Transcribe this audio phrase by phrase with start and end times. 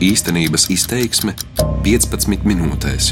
[0.00, 1.34] Īstenības izteiksme
[1.84, 3.10] 15 minūtēs.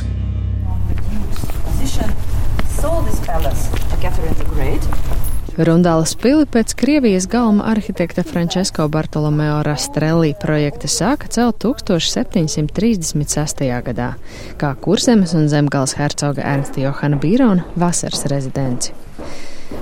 [5.69, 13.61] Rundālas pili pēc Krievijas galma arhitekta Francesco Bartolomeo Rastrelli projekta sāka celt 1736.
[13.91, 14.15] gadā,
[14.57, 18.97] kā kurzemes un zemgals hercoga Ernsta Johana Bīrona vasaras rezidenci.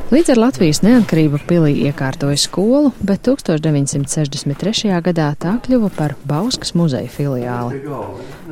[0.07, 4.95] Līdz ar Latvijas neatkarību pilī iekārtoja skolu, bet 1963.
[5.03, 7.81] gadā tā kļuva par Bauskas muzeja filiāli.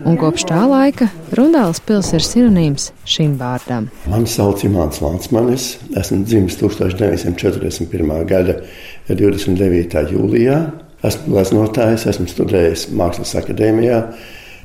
[0.03, 1.07] Un kopš tā laika
[1.39, 3.87] Rundāls pils ir sinonīms šim vārdam.
[4.11, 8.27] Mani sauc Imants Lansmanis, esmu dzimis 1941.
[8.27, 8.59] gada
[9.15, 10.11] 29.
[10.11, 10.59] jūlijā.
[11.07, 14.11] Esmu gleznotājs, esmu studējis Mākslas akadēmijā.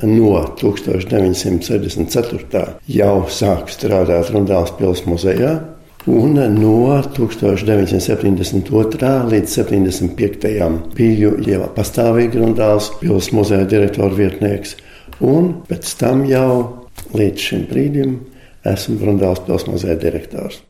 [0.09, 2.81] No 1964.
[2.89, 5.77] jau sāku strādāt Rundāls pils muzejā.
[6.07, 9.27] Un no 1972.
[9.31, 10.47] līdz 75.
[10.95, 14.77] biju jau pastāvīgi Grundāls pilsētas muzeja direktora vietnieks,
[15.19, 18.19] un pēc tam jau līdz šim brīdim
[18.63, 20.63] esmu Grundāls pilsētas muzeja direktors.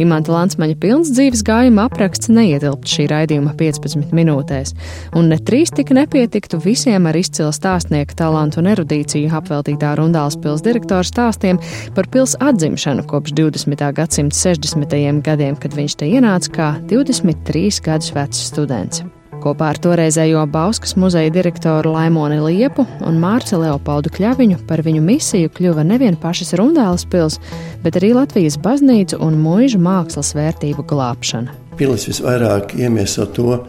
[0.00, 4.74] Imants Lansmaņa pilns dzīves gājuma apraksts neietilpt šī raidījuma 15 minūtēs,
[5.18, 10.64] un ne trīs tik nepietiktu visiem ar izcilu stāstnieku talantu un erudīciju apveltītā Rundāls pils
[10.66, 11.60] direktora stāstiem
[11.96, 13.86] par pils atzimšanu kopš 20.
[14.00, 15.22] gadsimta 60.
[15.26, 19.04] gadiem, kad viņš te ienāca kā 23 gadus vecs students.
[19.40, 25.52] Kopā ar toreizējo Bauskas muzeja direktoru Laimoni Liepu un Mārci Leopoldu Kļaviņu par viņu misiju
[25.56, 27.38] kļuva nevien pašas Rundāles pils,
[27.80, 31.56] bet arī Latvijas baznīcu un mūža mākslas vērtību glābšana.
[31.80, 33.62] Pilis visvairāk iemieso to,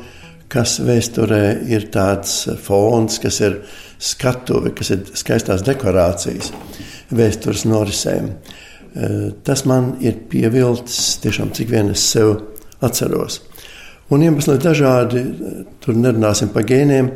[0.51, 3.61] kas vēsturē ir tāds fons, kas ir
[3.95, 6.51] skatuve, kas ir skaistās dekorācijas
[7.15, 8.27] vēstures norisēm.
[8.91, 12.41] Eh, tas man ir pievilcis tiešām, cik vien es sev
[12.83, 13.39] atceros.
[14.11, 15.23] Un iemesli dažādi.
[15.81, 17.13] Tur nerunāsim par gēniem,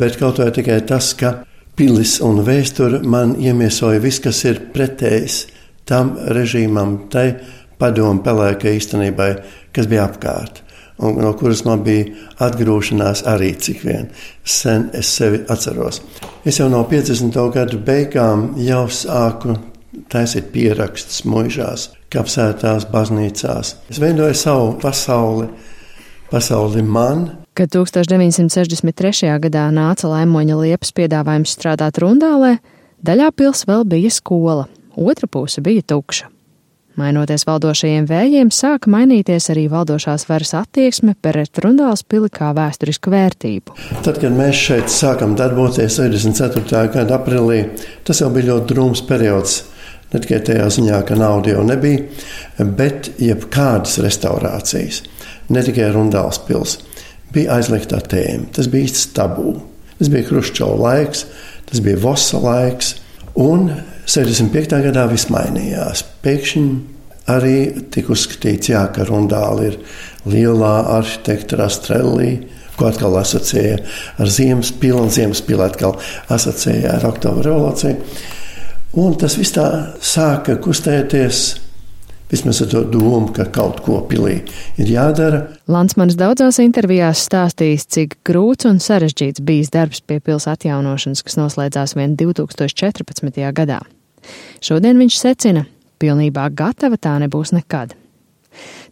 [0.00, 1.42] bet kaut vai tikai tas, ka
[1.76, 5.46] pilis un vēsture man iemiesoja viss, kas ir pretējs
[5.88, 7.34] tam režīmam, tai
[7.78, 9.30] padomu pelēkai īstenībai,
[9.74, 10.62] kas bija apkārt.
[11.02, 12.12] Un no kuras man bija
[12.46, 14.10] atgrūšanās arī cik vien
[14.44, 15.98] sen es sevi atceros.
[16.46, 17.38] Es jau no 50.
[17.54, 19.56] gadu beigām jau sāku
[20.12, 23.74] taisīt pierakstus mūžās, kapsētās baznīcās.
[23.90, 25.48] Es veidoju savu pasauli,
[26.32, 27.26] pasauli man.
[27.52, 29.28] Kad 1963.
[29.44, 32.56] gadā nāca Laimoņa liepas piedāvājums strādāt Rundālē,
[33.04, 34.64] daļā pils vēl bija skola,
[34.96, 36.30] otra puse bija tukša.
[36.96, 43.76] Mainoties valdošajiem vējiem, sāka mainīties arī valdošās varas attieksme pret Rundāls pili kā vēsturisku vērtību.
[44.04, 46.82] Tad, kad mēs šeit sākam darboties 64.
[46.96, 47.62] gada aprīlī,
[48.08, 49.62] tas jau bija ļoti drūms periods.
[50.12, 52.04] Ne tikai tajā ziņā, ka nauda jau nebija,
[52.78, 55.02] bet jebkādas restaurācijas
[55.52, 58.50] ne tikai Rundāls pilsēta, bija aizliegtā tēma.
[58.52, 59.54] Tas bija īsts tabū.
[59.98, 61.26] Tas bija Kruščova laiks,
[61.70, 62.96] tas bija Vosa laiks,
[63.38, 63.68] un
[64.10, 64.80] 65.
[64.88, 66.02] gadā viss mainījās.
[66.24, 66.64] Pēkšņi
[67.30, 67.56] arī
[67.94, 69.78] tika uzskatīts, jā, ka Rundāla ir
[70.28, 72.32] lielā arhitekta Rastrellī,
[72.76, 73.78] ko atkal asociēja
[74.18, 75.98] ar Ziemas pilnu, un Ziemas pilnu atkal
[76.34, 77.96] asociēja ar Oktobra revolūciju.
[78.92, 79.66] Un tas viss tā
[80.04, 81.44] sāka kustēties
[82.32, 84.38] Vismaz ar to domu, ka kaut ko pilī
[84.80, 85.42] ir jādara.
[85.68, 91.92] Lansmanis daudzās intervijās stāstījis, cik grūts un sarežģīts bijis darbs pie pils atjaunošanas, kas noslēdzās
[91.98, 93.42] vien 2014.
[93.52, 93.82] gadā.
[94.64, 95.66] Šodien viņš secina,
[96.00, 97.92] pilnībā gatava tā nebūs nekad.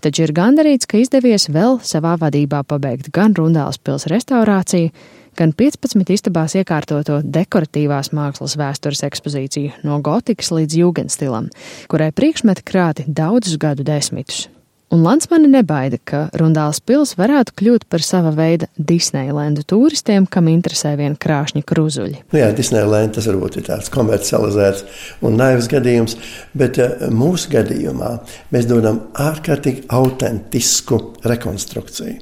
[0.04, 4.92] Taču ir gandarīts, ka izdevies vēl savā vadībā pabeigt gan Rundāls pils restaurāciju,
[5.40, 11.50] gan 15 istabās iekārtoto dekoratīvās mākslas vēstures ekspozīciju no gotikas līdz jūgenstilam,
[11.90, 14.48] kurai priekšmeti krāti daudzus gadu desmitus.
[14.90, 20.96] Un Lansmani nebaida, ka Rundāls pils varētu kļūt par sava veida Disneylandu turistiem, kam interesē
[20.98, 22.16] vien krāšņi kruzuļi.
[22.32, 26.16] Nu jā, Disneyland tas varbūt ir tāds komercializēts un naivs gadījums,
[26.58, 28.08] bet uh, mūsu gadījumā
[28.50, 32.16] mēs dodam ārkārtīgi autentisku rekonstrukciju.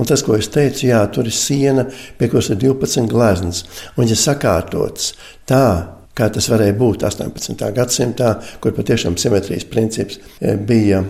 [0.00, 1.84] Un tas, ko es teicu, jā, tur ir siena,
[2.16, 3.66] pie kuras ir 12 gleznas,
[4.00, 5.12] un ja sakārtots
[5.44, 5.66] tā,
[6.16, 7.68] kā tas varēja būt 18.
[7.76, 8.32] gadsimtā,
[8.64, 11.02] kur patiešām simetrijas princips eh, bija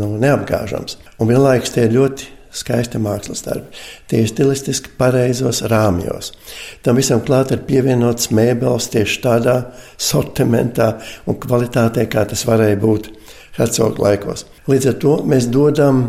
[0.00, 0.98] nu, neapgāžams.
[1.20, 3.68] Un vienlaikus tie ir ļoti skaisti mākslas darbi.
[4.08, 6.32] Tie ir stilistiski pareizos rāmjos.
[6.84, 9.56] Tam visam klāt ir pievienots mēbeles tieši tādā
[9.96, 10.94] sortimentā
[11.26, 13.10] un kvalitātē, kā tas varēja būt
[13.56, 14.46] Hercoga laikos.
[14.68, 16.02] Līdz ar to mēs dodam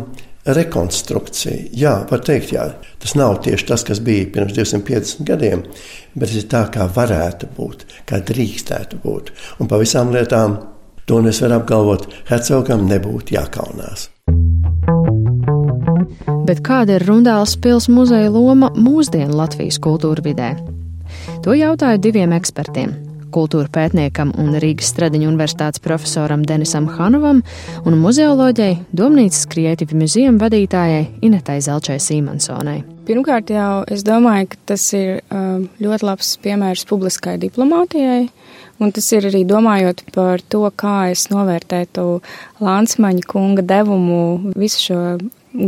[0.48, 1.68] rekonstrukciju.
[1.76, 2.64] Jā, var teikt, jā,
[3.02, 5.64] tas nav tieši tas, kas bija pirms 250 gadiem,
[6.14, 9.32] bet tas ir tā, kā varētu būt, kā drīkstētu būt.
[9.60, 10.56] Un pa visām lietām
[11.08, 14.10] To es varu apgalvot, Hercogam nebūtu jākaunās.
[16.48, 20.54] Bet kāda ir Rundāls pils muzeja loma mūsdienu Latvijas kultūra vidē?
[21.44, 22.96] To jautāju diviem ekspertiem
[23.32, 27.42] kultūra pētniekam un Rīgas Stradiņu universitātes profesoram Denisam Hanovam
[27.86, 32.80] un muzeoloģijai Domnīcas Creative Museum vadītājai Inetai Zelčai Sīmansonai.
[33.08, 38.28] Pirmkārt, jau es domāju, ka tas ir um, ļoti labs piemērs publiskai diplomātijai.
[38.78, 42.04] Un tas ir arī domājot par to, kā es novērtētu
[42.62, 45.00] Lānsmaņa kunga devumu visu šo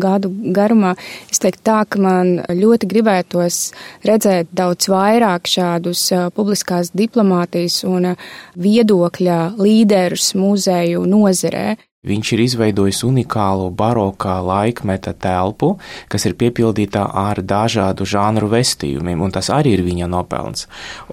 [0.00, 0.94] gadu garumā.
[1.32, 3.60] Es teiktu tā, ka man ļoti gribētos
[4.06, 8.12] redzēt daudz vairāk šādus publiskās diplomātijas un
[8.54, 11.74] viedokļa līderus muzeju nozerē.
[12.00, 15.74] Viņš ir izveidojis unikālu barokā laikmeta telpu,
[16.08, 20.64] kas ir piepildīta ar dažādu žanru vestījumiem, un tas arī ir viņa nopelns.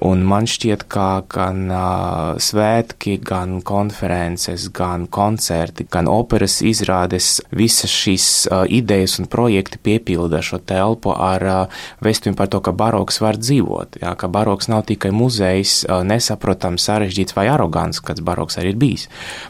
[0.08, 7.92] Un man šķiet, ka gan uh, svētki, gan konferences, gan koncerti, gan operas izrādes, visas
[7.92, 13.20] šīs uh, idejas un projekti piepilda šo telpu ar uh, vestījumu par to, ka baroks
[13.20, 18.64] var dzīvot, jā, ka baroks nav tikai muzejs, uh, nesaprotams, sarežģīts vai arogants, kāds baroks
[18.64, 19.10] arī ir bijis.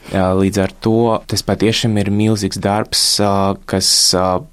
[0.09, 3.03] Uh, līdz ar to tas patiešām ir milzīgs darbs,
[3.69, 3.89] kas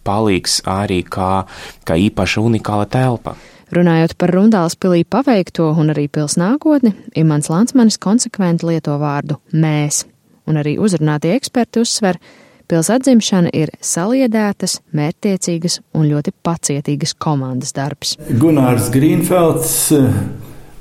[0.06, 1.44] palīgs arī kā,
[1.86, 3.36] kā īpaša unikāla telpa.
[3.74, 10.04] Runājot par Rundāls pilī paveikto un arī pils nākotni, Imants Lansmanis konsekventi lieto vārdu mēs,
[10.46, 12.20] un arī uzrunātie eksperti uzsver,
[12.70, 18.14] pils atzimšana ir saliedētas, mērķtiecīgas un ļoti pacietīgas komandas darbs.
[18.30, 19.74] Gunārs Grīnfelds,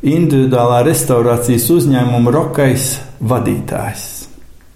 [0.04, 2.92] individuālā restaurācijas uzņēmuma Rokais
[3.24, 4.23] vadītājs.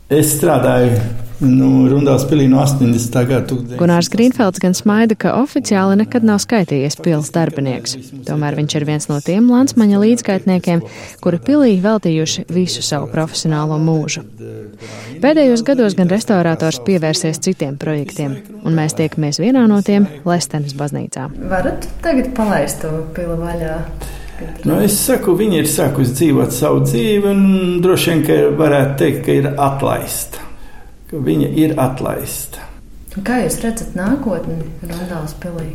[0.07, 0.99] Es strādāju
[1.37, 3.17] Nu, Rundās pilī no 80.
[3.29, 3.57] gada.
[3.77, 7.93] Gunārs Grīnfelds gan smaida, ka oficiāli nekad nav skaitījies pils darbinieks.
[8.25, 10.81] Tomēr viņš ir viens no tiem Lansmaņa līdzgaitniekiem,
[11.21, 14.25] kuri pilī veltījuši visu savu profesionālo mūžu.
[15.21, 21.29] Pēdējos gados gan restaurators pievērsies citiem projektiem, un mēs tiekamies vienā no tiem Lestenes baznīcā.
[21.53, 23.77] Varat tagad palaist to pilu vaļā?
[24.67, 29.23] Nu, es saku, viņa ir sākusi dzīvot savu dzīvi, un droši vien, ka varētu teikt,
[29.25, 30.47] ka ir atlaista
[31.07, 32.65] ka viņa ir atlaista.
[33.25, 35.69] Kā jūs redzat nākotni Rundāls pilī?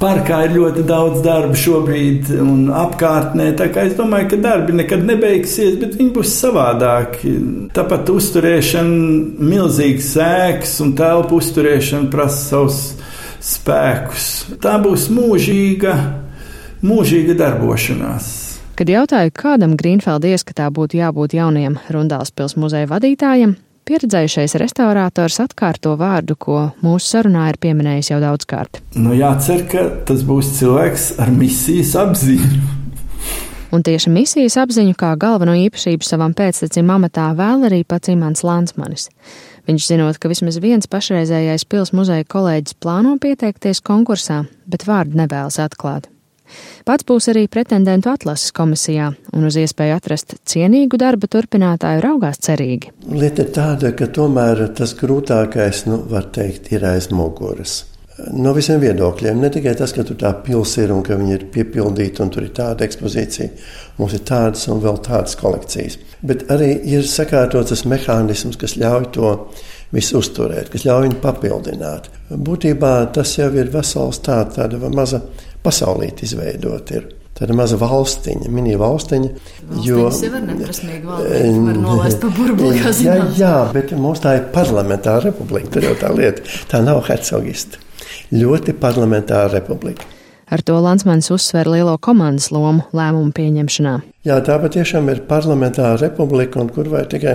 [0.00, 3.48] Parkā ir ļoti daudz darba šobrīd, un apkārtnē.
[3.82, 7.32] Es domāju, ka darbi nekad nebeigsies, bet viņi būs savādāki.
[7.76, 12.80] Tāpat uzturēšana, milzīgs sēks un telpu uzturēšana prasa savus
[13.44, 14.28] spēkus.
[14.62, 15.96] Tā būs mūžīga,
[16.84, 18.32] mūžīga darbošanās.
[18.76, 23.56] Kad jautāju, kādam Grīnfelda ieskatā būtu jābūt jaunajam Rundāls pilsētas muzeja vadītājam,
[23.86, 28.80] Pieredzējušais restaurators atkārto vārdu, ko mūsu sarunā ir pieminējis jau daudzkārt.
[28.98, 32.64] Nu, jācer, ka tas būs cilvēks ar misijas apziņu.
[33.70, 39.06] Un tieši misijas apziņu kā galveno īpašību savam pēctecim amatā vēl arī pats Imants Lansmanis.
[39.70, 45.62] Viņš zinot, ka vismaz viens pašreizējais pils muzeja kolēģis plāno pieteikties konkursā, bet vārdu nevēlas
[45.62, 46.10] atklāt.
[46.86, 52.92] Pats būs arī pretendentu atlases komisijā un uz iespēju atrast cienīgu darba turpinātāju raugās cerīgi.
[53.10, 57.84] Lieta ir tāda, ka tomēr tas grūtākais, nu, var teikt, ir aiz muguras.
[58.32, 59.42] No visiem viedokļiem.
[59.42, 62.46] Ne tikai tas, ka tur tā pilsēta ir un ka viņi ir piepildīti un tur
[62.46, 63.48] ir tāda ekspozīcija,
[63.98, 65.98] mums ir tādas un vēl tādas kolekcijas.
[66.24, 69.32] Bet arī ir sakārtots tas mehānisms, kas ļauj to
[69.92, 72.08] visu uzturēt, kas ļauj viņu papildināt.
[72.30, 75.20] Būtībā tas jau ir vesels tā, tāda maza
[75.66, 76.94] pasaulīte izveidot.
[76.96, 77.12] Ir.
[77.36, 79.30] Tāda maza valstiņa, mini valstiņa.
[79.84, 83.34] Jo tas ir neprasmīgi valdīt, var nolaist pa burbuli, kā zināt.
[83.36, 86.46] Jā, jā, bet mums tā ir parlamentāra republika, tur jau tā lieta.
[86.70, 87.82] Tā nav hercogista.
[88.32, 90.08] Ļoti parlamentāra republika.
[90.46, 93.94] Ar to Lansmans uzsver lielo komandas lomu lēmumu pieņemšanā.
[94.28, 97.34] Jā, tā patiešām ir parlamentāra republika, un kur vajag tikai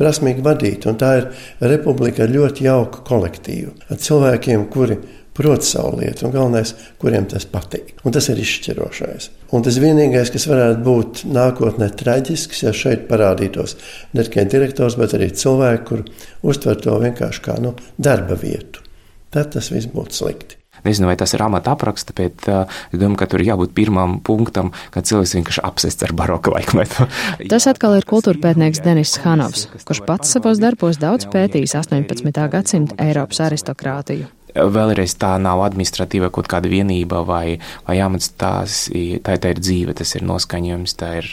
[0.00, 0.88] prasmīgi vadīt.
[0.88, 1.28] Un tā ir
[1.60, 4.96] republika ar ļoti jauku kolektīvu, ar cilvēkiem, kuri
[5.36, 7.94] prot savu lietu, un galvenais, kuriem tas patīk.
[8.06, 9.30] Un tas ir izšķirošais.
[9.56, 13.76] Un tas vienīgais, kas varētu būt nākotnē traģisks, ja šeit parādītos
[14.16, 16.04] ne tikai direktors, bet arī cilvēki, kur
[16.46, 18.84] uztver to vienkārši kā nu, darba vietu.
[19.34, 20.62] Tad tas viss būtu slikti.
[20.86, 24.70] Nezinu, vai tas ir amata apraksts, bet uh, es domāju, ka tur jābūt pirmam punktam,
[24.94, 27.08] kad cilvēks vienkārši apsests ar baroka laikmetu.
[27.52, 32.48] tas atkal ir kultūrpētnieks Denis Hanovs, kurš pats savos darbos daudz pētījis 18.
[32.54, 38.86] gadsimta Eiropas aristokrātiju vēlreiz tā nav administratīva kaut kāda vienība vai, vai amats, tās,
[39.22, 41.32] tā, tā ir dzīve, tas ir noskaņojums, tā ir,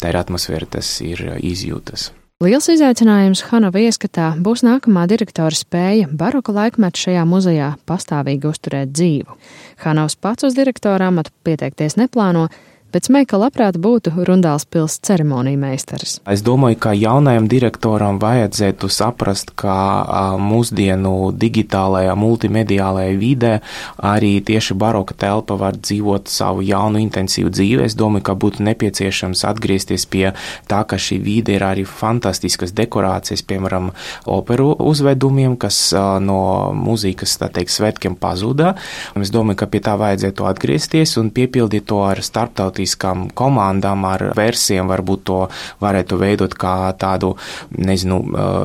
[0.00, 2.10] tā ir atmosfēra, tas ir izjūtas.
[2.42, 9.36] Liels izaicinājums Hanova ieskatā būs nākamā direktora spēja baroka laikmetu šajā muzejā pastāvīgi uzturēt dzīvu.
[9.84, 12.48] Hanovs pats uz direktora amatu pieteikties neplāno,
[12.92, 16.18] bet Smeika labprāt būtu Rundāls pils ceremoniju meistars.
[16.28, 23.52] Es domāju, ka jaunajam direktoram vajadzētu saprast, ka mūsdienu digitālajā, multimediālajā vidē
[23.96, 27.86] arī tieši baroka telpa var dzīvot savu jaunu, intensīvu dzīvi.
[27.86, 30.32] Es domāju, ka būtu nepieciešams atgriezties pie
[30.70, 33.92] tā, ka šī vide ir arī fantastiskas dekorācijas, piemēram,
[34.30, 35.80] operu uzvedumiem, kas
[36.22, 36.40] no
[36.76, 38.74] mūzikas, tā teikt, svētkiem pazuda.
[39.18, 42.20] Es domāju, ka pie tā vajadzētu atgriezties un piepildīt to ar
[42.82, 45.48] starptautiskām komandām, ar versijām, varbūt to
[45.80, 47.36] varētu veidot kā tādu,
[47.70, 48.22] nezinu,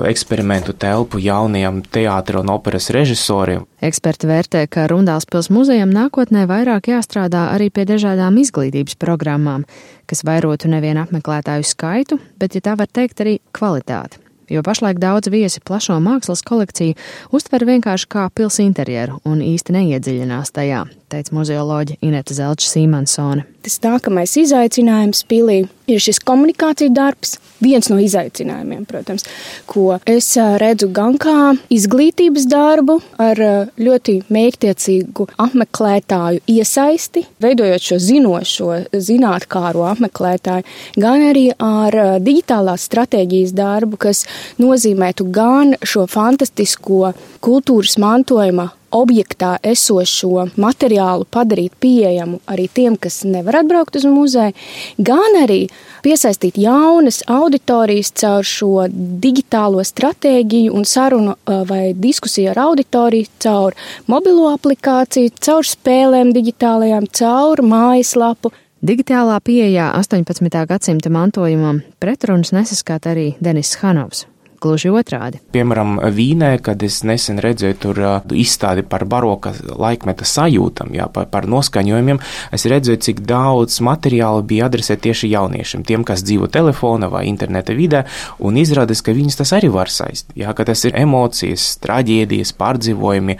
[0.07, 3.65] eksperimentu telpu jaunajiem teātra un operas režisoriem.
[3.81, 9.65] Eksperti vērtē, ka Rundāls pils muzejam nākotnē vairāk jāstrādā arī pie dažādām izglītības programmām,
[10.07, 15.27] kas vairotu nevien apmeklētāju skaitu, bet, ja tā var teikt, arī kvalitāti jo pašlaik daudz
[15.31, 16.95] viesi plašo mākslas kolekciju
[17.35, 23.45] uztver vienkārši kā pils interjeru un īsti neiedziļinās tajā, teica muzeoloģe Ineta Zelča Sīmansone.
[23.63, 25.61] Tas nākamais izaicinājums pilī
[25.91, 29.25] ir šis komunikācija darbs, viens no izaicinājumiem, protams,
[29.67, 30.29] ko es
[30.61, 33.41] redzu gan kā izglītības darbu ar
[33.79, 40.67] ļoti mērķtiecīgu apmeklētāju iesaisti, veidojot šo zinošo, zinātkāro apmeklētāju,
[40.99, 44.25] gan arī ar digitālās stratēģijas darbu, kas
[44.61, 53.61] nozīmētu gan šo fantastisko kultūras mantojuma objektā esošo materiālu padarīt pieejamu arī tiem, kas nevar
[53.61, 54.55] atbraukt uz muzeju,
[54.97, 55.65] gan arī
[56.05, 58.85] piesaistīt jaunas auditorijas caur šo
[59.23, 61.35] digitālo stratēģiju un sarunu
[61.69, 63.75] vai diskusiju ar auditoriju, caur
[64.07, 68.53] mobilo aplikāciju, caur spēlēm digitālajām, caur mājaslapu.
[68.87, 70.65] Digitālā pieejā 18.
[70.69, 74.27] gadsimta mantojumam pretrunas nesaskata arī Denis Hanovs,
[74.57, 75.37] Gluži otrādi.
[75.53, 77.99] Piemēram, Vīnē, kad es nesen redzēju tur
[78.33, 82.17] izstādi par baroka laikmeta sajūtam, jā, par, par noskaņojumiem,
[82.55, 87.75] es redzēju, cik daudz materiāla bija adresēta tieši jauniešiem, tiem, kas dzīvo telefona vai interneta
[87.77, 88.01] vidē,
[88.41, 90.33] un izrādās, ka viņus tas arī var saist.
[90.37, 93.37] Jā, ka tas ir emocijas, traģēdijas, pārdzīvojumi,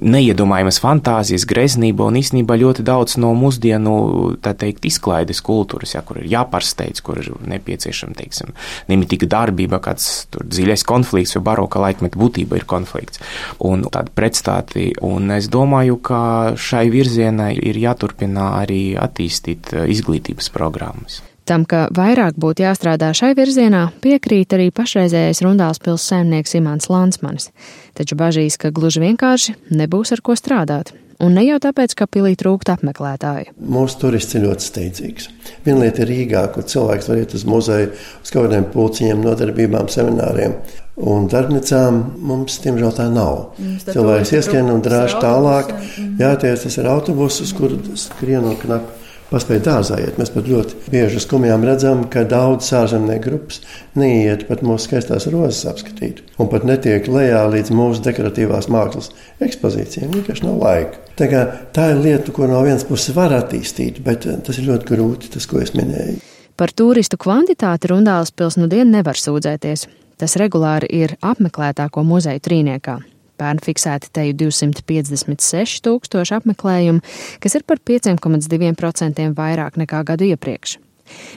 [0.00, 3.98] neiedomājamas fantāzijas, greznība un īstenībā ļoti daudz no mūsdienu,
[4.40, 8.56] tā teikt, izklaides kultūras, jā, kur ir jāpārsteidz, kur ir nepieciešama, teiksim,
[8.88, 13.22] nemitīga darbība, kāds tur dziļais konflikts, jo baroka laikmeta būtība ir konflikts
[13.64, 14.92] un tādi pretstāti.
[15.04, 21.22] Un es domāju, ka šai virzienai ir jāturpina arī attīstīt eh, izglītības programmas.
[21.48, 27.48] Tam, ka vairāk būtu jāstrādā šai virzienā, piekrīt arī pašreizējais Rundāls pils saimnieks Imants Lansmanis,
[27.96, 30.92] taču bažīs, ka gluži vienkārši nebūs ar ko strādāt.
[31.18, 33.54] Un ne jau tāpēc, ka pilī trūkst apmeklētāju.
[33.74, 35.30] Mūsu turists ir ļoti steidzīgs.
[35.64, 37.88] Viena lieta ir Rīgā, kur cilvēks var iet uz muzeju,
[38.22, 40.54] uz kaut kādiem pulciņiem, nodarbībām, semināriem.
[40.98, 43.58] Un darbnīcām mums, diemžēl, tā nav.
[43.86, 45.74] Cilvēks ieskrien un drāž tālāk.
[46.22, 48.97] Jā, tie tas ir autobusus, kur skrien un knapi
[49.30, 50.18] paspēja dārzā iet.
[50.20, 53.60] Mēs pat ļoti bieži uz kumjām redzam, ka daudz ārzemnieku grupas
[53.98, 56.22] neiet pat mūsu skaistās rozes apskatīt.
[56.40, 59.12] Un pat netiek lejā līdz mūsu dekoratīvās mākslas
[59.44, 60.14] ekspozīcijām.
[60.16, 61.04] Vienkārši nav laika.
[61.18, 61.44] Tā, kā,
[61.74, 65.32] tā ir lieta, ko no vienas puses var attīstīt, bet eh, tas ir ļoti grūti,
[65.34, 66.20] tas, ko es minēju.
[66.58, 69.86] Par turistu kvantitāti Rundāls pils nu dienu nevar sūdzēties.
[70.18, 72.96] Tas regulāri ir apmeklētāko muzeju trīniekā.
[73.38, 77.04] Pērn fiksēti teju 256 tūkstoši apmeklējumu,
[77.42, 80.78] kas ir par 5,2% vairāk nekā gadu iepriekš.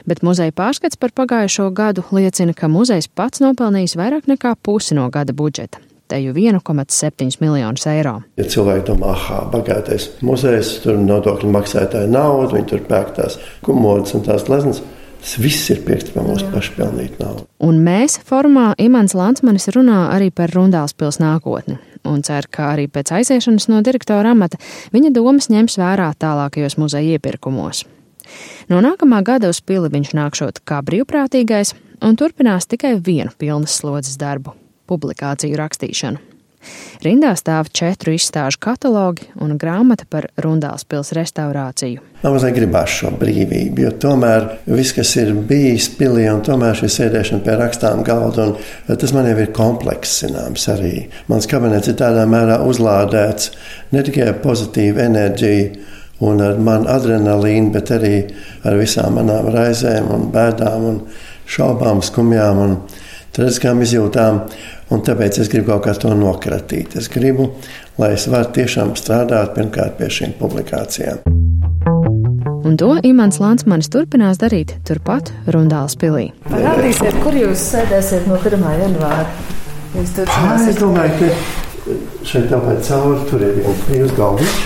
[0.04, 5.08] Bet muzeja pārskats par pagājušo gadu liecina, ka muzejs pats nopelnījis vairāk nekā pusi no
[5.14, 5.80] gada budžeta
[6.12, 8.18] teju 1,7 miljonus eiro.
[8.36, 14.12] Ja cilvēki domā, ah, bagātais muzejs, tur nodokļu maksātāja nauda, viņi tur pērk tās kumodas
[14.18, 14.82] un tās gleznas.
[15.22, 17.46] Tas viss ir piekts par mūsu pašu pelnītu naudu.
[17.62, 22.88] Un mēs formā Imants Lansmanis runā arī par Rundāls pils nākotni un cer, ka arī
[22.90, 24.60] pēc aiziešanas no direktora amata
[24.94, 27.84] viņa domas ņems vērā tālākajos muzeja iepirkumos.
[28.70, 34.18] No nākamā gada uz pili viņš nākšot kā brīvprātīgais un turpinās tikai vienu pilnas slodzes
[34.18, 34.54] darbu-
[34.90, 36.31] publikāciju rakstīšanu.
[37.02, 42.02] Rindā stāv četru izstāžu katalogi un grāmata par Rundāls pils restaurāciju.
[42.22, 46.90] Man mazliet gribās šo brīvību, jo tomēr viss, kas ir bijis pilī, un tomēr šī
[46.96, 51.08] sēdēšana pie rakstām galda, un tas man jau ir komplekss, zināms, arī.
[51.32, 53.50] Mans kabinets ir tādā mērā uzlādēts
[53.92, 55.88] ne tikai ar pozitīvu enerģiju,
[56.22, 58.16] un ar manu adrenalīnu, bet arī
[58.66, 61.00] ar visām manām raizēm, un bēdām, un
[61.50, 62.76] šaubām, skumjām un
[63.34, 64.44] traģiskām izjūtām.
[64.92, 66.98] Un tāpēc es gribu kaut kā to nokratīt.
[67.00, 67.48] Es gribu,
[67.96, 71.22] lai es varu tiešām strādāt pirmkārt pie šīm publikācijām.
[72.62, 76.28] Un to Imants Lansmanis turpinās darīt turpat Rundāls pilī.
[76.48, 78.62] Parādīsiet, kur jūs sēdēsiet no 1.
[78.82, 79.26] janvāra?
[79.96, 80.68] Jūs tur esat.
[80.70, 81.32] Es domāju,
[81.86, 84.60] ka šeit jau pēc cauri tur ir viens brīvs galdiņš.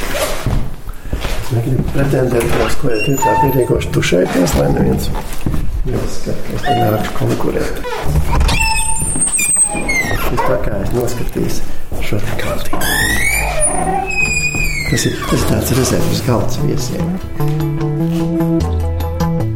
[1.55, 5.11] negribu pretendēt, ka ko es gribu tā pietiekoši tušēties, lai neviens
[5.87, 8.46] neuzskata, ka es te nāku konkurēt.
[10.37, 11.61] Es tā kā es noskatījos
[12.05, 12.83] šo kārtību.
[14.87, 17.17] Tas ir, tas ir tāds rezerves galds viesiem.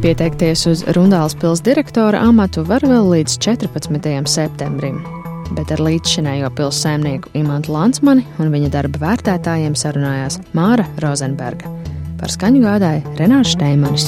[0.01, 4.25] Pieteikties uz Rundāls pils direktora amatu var vēl līdz 14.
[4.25, 5.03] septembrim
[5.55, 11.71] bet ar līdzšinējo pilsēmnieku Imantu Lansmani un viņa darba vērtētājiem sarunājās Māra Rozenberga.
[12.21, 14.07] Par skaņu gādāja Renārs Steimanis.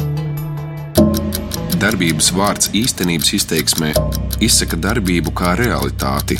[1.84, 3.92] Darbības vārds īstenības izteiksmē
[4.44, 6.39] izsaka darbību kā realitāti.